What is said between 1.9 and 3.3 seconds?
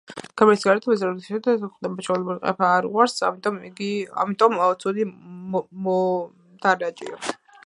ჩვეულებრივ, ყეფა არ უყვარს,